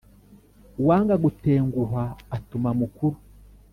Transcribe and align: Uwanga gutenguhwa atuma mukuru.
Uwanga 0.79 1.15
gutenguhwa 1.23 2.03
atuma 2.35 2.69
mukuru. 2.79 3.17